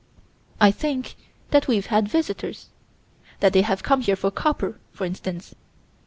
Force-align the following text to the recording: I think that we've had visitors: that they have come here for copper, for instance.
I 0.59 0.71
think 0.71 1.13
that 1.51 1.67
we've 1.67 1.85
had 1.85 2.07
visitors: 2.07 2.69
that 3.39 3.53
they 3.53 3.61
have 3.61 3.83
come 3.83 4.01
here 4.01 4.15
for 4.15 4.31
copper, 4.31 4.79
for 4.91 5.05
instance. 5.05 5.53